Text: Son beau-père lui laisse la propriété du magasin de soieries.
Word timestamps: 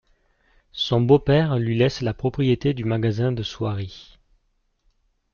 Son 0.73 0.99
beau-père 0.99 1.59
lui 1.59 1.77
laisse 1.77 2.01
la 2.01 2.15
propriété 2.15 2.73
du 2.73 2.85
magasin 2.85 3.31
de 3.31 3.43
soieries. 3.43 4.17